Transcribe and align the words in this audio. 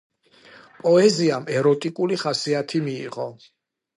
პოეზიამ 0.85 1.45
ეროტიკული 1.59 2.19
ხასიათი 2.23 2.83
მიიღო. 2.87 3.29